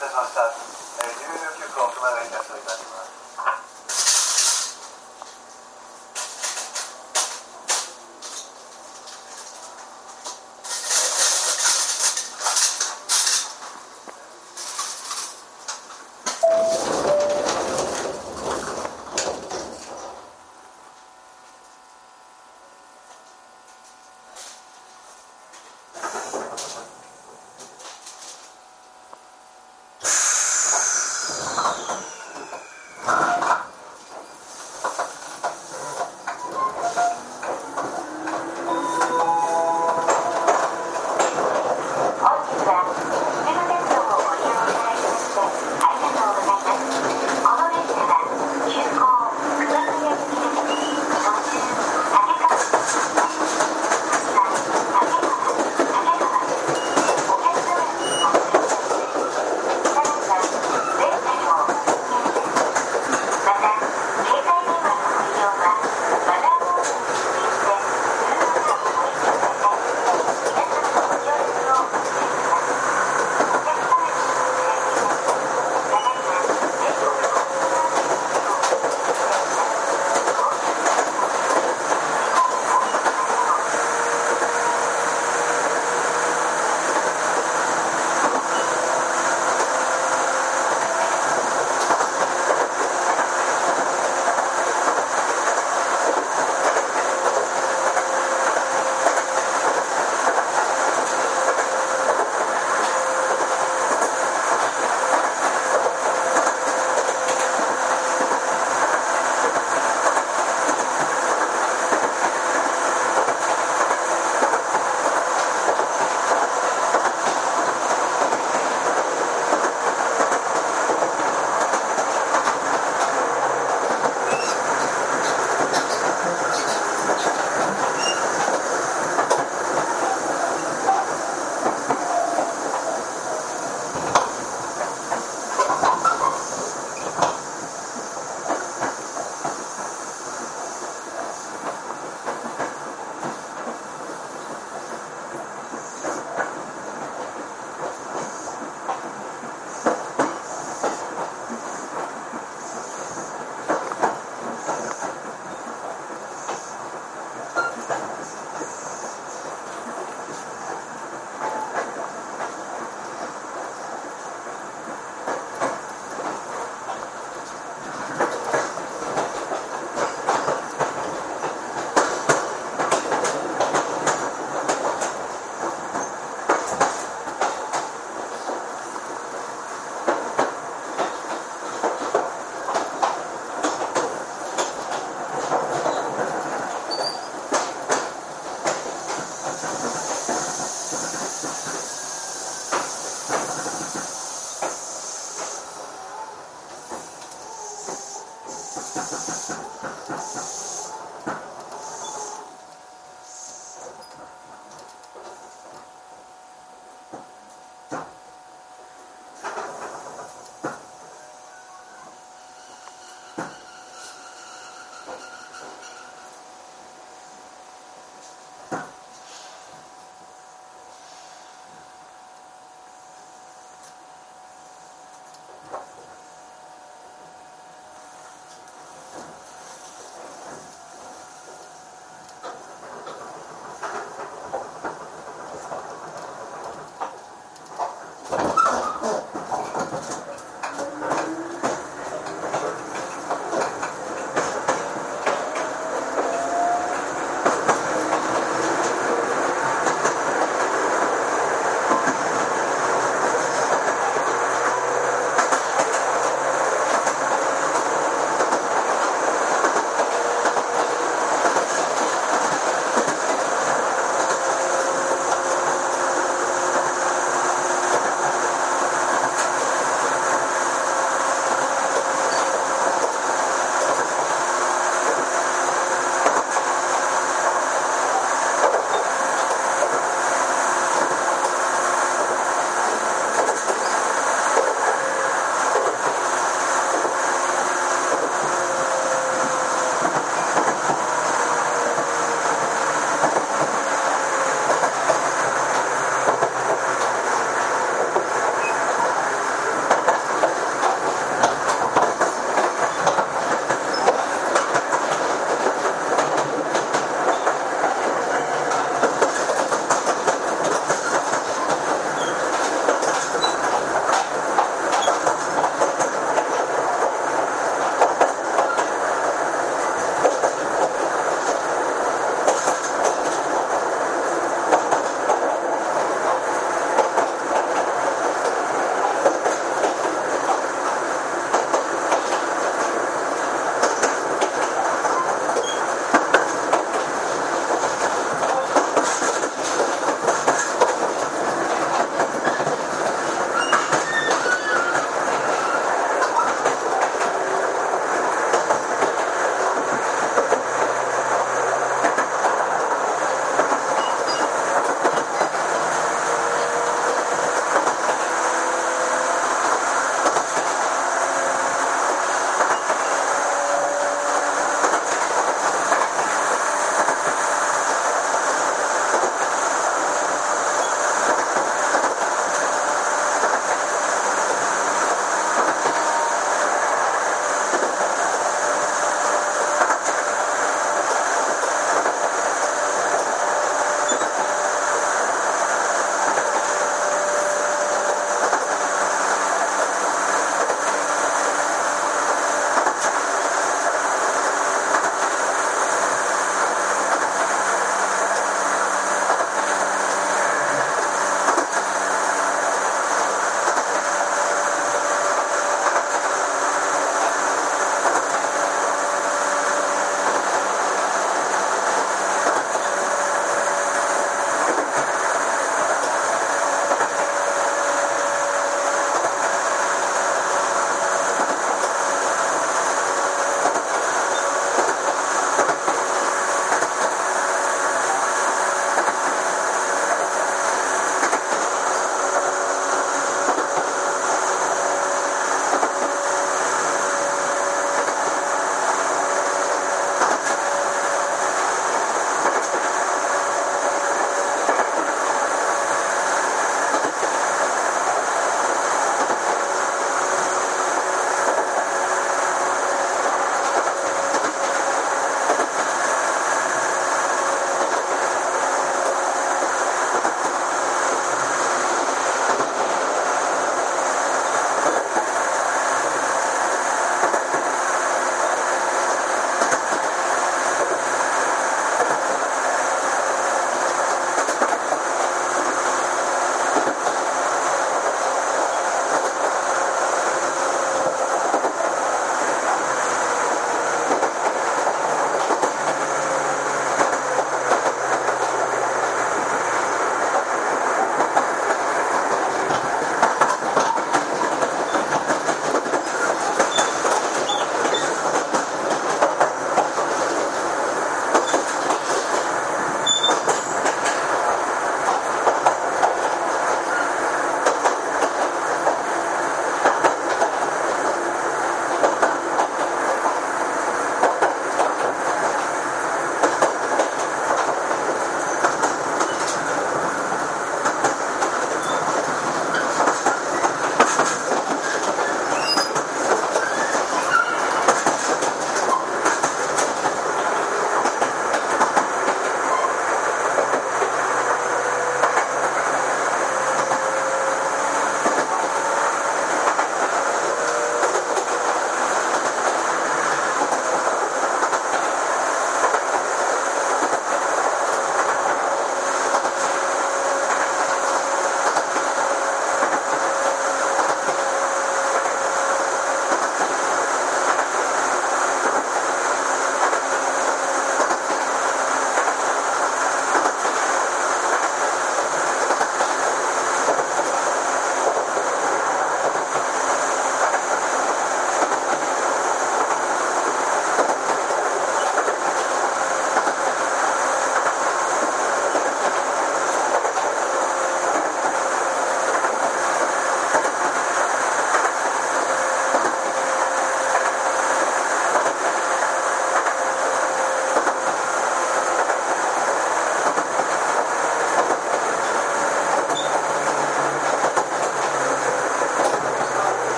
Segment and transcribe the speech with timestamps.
[0.00, 0.69] いた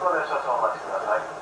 [0.00, 1.39] 少々お待ちください。